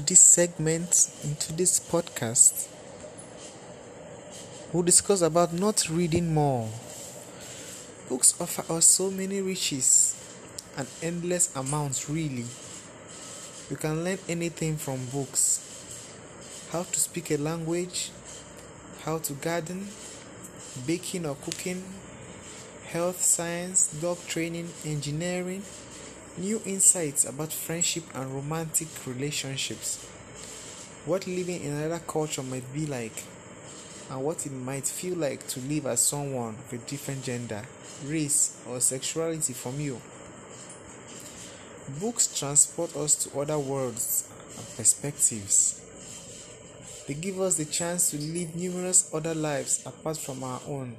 this 0.00 0.20
segment 0.20 1.10
into 1.22 1.52
this 1.52 1.80
podcast, 1.80 2.68
we'll 4.72 4.82
discuss 4.82 5.22
about 5.22 5.52
not 5.52 5.88
reading 5.88 6.32
more. 6.32 6.68
Books 8.08 8.40
offer 8.40 8.64
us 8.72 8.86
so 8.86 9.10
many 9.10 9.40
riches 9.40 10.16
and 10.76 10.86
endless 11.02 11.54
amounts, 11.56 12.08
really. 12.08 12.46
You 13.70 13.76
can 13.76 14.04
learn 14.04 14.18
anything 14.28 14.76
from 14.76 15.06
books 15.06 15.64
how 16.74 16.82
to 16.82 16.98
speak 16.98 17.30
a 17.30 17.36
language, 17.36 18.10
how 19.04 19.18
to 19.18 19.32
garden, 19.34 19.86
baking 20.84 21.24
or 21.24 21.36
cooking, 21.36 21.84
health 22.88 23.22
science, 23.22 23.86
dog 24.02 24.18
training, 24.26 24.68
engineering, 24.84 25.62
new 26.36 26.60
insights 26.66 27.24
about 27.24 27.52
friendship 27.52 28.04
and 28.14 28.34
romantic 28.34 28.88
relationships, 29.06 30.04
what 31.06 31.26
living 31.26 31.62
in 31.62 31.72
another 31.72 32.00
culture 32.06 32.42
might 32.42 32.72
be 32.74 32.86
like, 32.86 33.22
and 34.10 34.22
what 34.22 34.44
it 34.44 34.52
might 34.52 34.86
feel 34.86 35.16
like 35.16 35.46
to 35.46 35.60
live 35.60 35.86
as 35.86 36.00
someone 36.00 36.54
of 36.54 36.72
a 36.72 36.78
different 36.78 37.22
gender, 37.22 37.62
race, 38.04 38.60
or 38.68 38.80
sexuality 38.80 39.52
from 39.52 39.80
you. 39.80 40.00
Books 42.00 42.36
transport 42.38 42.96
us 42.96 43.14
to 43.16 43.38
other 43.38 43.58
worlds 43.58 44.28
and 44.56 44.76
perspectives. 44.76 45.80
They 47.06 47.14
give 47.14 47.40
us 47.40 47.56
the 47.56 47.66
chance 47.66 48.10
to 48.10 48.18
live 48.18 48.56
numerous 48.56 49.10
other 49.14 49.34
lives 49.34 49.82
apart 49.86 50.16
from 50.16 50.42
our 50.42 50.60
own. 50.66 50.96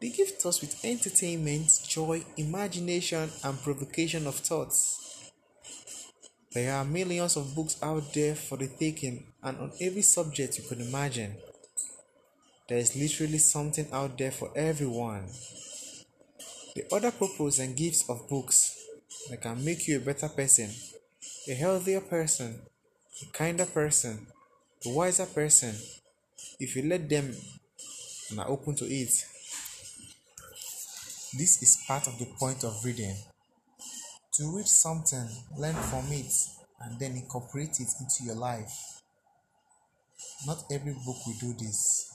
They 0.00 0.10
gift 0.10 0.44
us 0.44 0.60
with 0.60 0.84
entertainment, 0.84 1.80
joy, 1.88 2.22
imagination, 2.36 3.30
and 3.42 3.62
provocation 3.62 4.26
of 4.26 4.34
thoughts. 4.34 5.32
There 6.52 6.74
are 6.74 6.84
millions 6.84 7.36
of 7.36 7.54
books 7.54 7.76
out 7.82 8.12
there 8.12 8.34
for 8.34 8.58
the 8.58 8.68
taking, 8.68 9.32
and 9.42 9.58
on 9.58 9.72
every 9.80 10.02
subject 10.02 10.58
you 10.58 10.64
could 10.64 10.80
imagine. 10.80 11.36
There 12.68 12.78
is 12.78 12.96
literally 12.96 13.38
something 13.38 13.86
out 13.92 14.18
there 14.18 14.32
for 14.32 14.50
everyone. 14.56 15.28
The 16.74 16.84
other 16.92 17.10
purpose 17.10 17.58
and 17.58 17.76
gifts 17.76 18.08
of 18.08 18.28
books 18.28 18.86
that 19.30 19.40
can 19.40 19.64
make 19.64 19.88
you 19.88 19.96
a 19.96 20.00
better 20.00 20.28
person, 20.28 20.70
a 21.48 21.54
healthier 21.54 22.00
person, 22.00 22.60
a 23.22 23.32
kinder 23.32 23.66
person, 23.66 24.26
a 24.84 24.90
wiser 24.90 25.26
person, 25.26 25.74
if 26.60 26.76
you 26.76 26.82
let 26.82 27.08
them 27.08 27.34
and 28.30 28.40
are 28.40 28.48
open 28.48 28.74
to 28.76 28.84
it. 28.84 29.24
This 31.38 31.62
is 31.62 31.84
part 31.86 32.06
of 32.06 32.18
the 32.18 32.24
point 32.40 32.64
of 32.64 32.82
reading. 32.82 33.14
To 34.34 34.56
read 34.56 34.66
something, 34.66 35.28
learn 35.58 35.74
from 35.74 36.06
it, 36.10 36.32
and 36.80 36.98
then 36.98 37.12
incorporate 37.12 37.78
it 37.78 37.88
into 38.00 38.24
your 38.24 38.36
life. 38.36 38.72
Not 40.46 40.64
every 40.70 40.94
book 40.94 41.16
will 41.26 41.36
do 41.38 41.52
this 41.52 42.10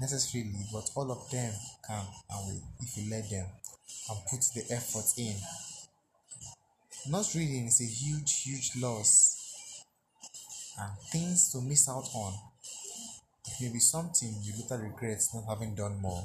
necessarily, 0.00 0.64
but 0.72 0.88
all 0.94 1.10
of 1.10 1.28
them 1.32 1.52
can 1.84 2.04
and 2.30 2.46
will 2.46 2.62
if 2.80 2.96
you 2.96 3.10
let 3.10 3.28
them 3.28 3.46
and 4.08 4.18
put 4.30 4.40
the 4.54 4.72
effort 4.72 5.06
in. 5.16 5.34
Not 7.10 7.34
reading 7.34 7.66
is 7.66 7.80
a 7.80 7.86
huge, 7.86 8.42
huge 8.42 8.70
loss 8.80 9.84
and 10.78 10.92
things 11.10 11.50
to 11.50 11.60
miss 11.60 11.88
out 11.88 12.08
on. 12.14 12.34
It 13.48 13.64
may 13.64 13.72
be 13.72 13.80
something 13.80 14.32
you 14.42 14.52
later 14.62 14.80
regret 14.80 15.24
not 15.34 15.46
having 15.48 15.74
done 15.74 16.00
more. 16.00 16.24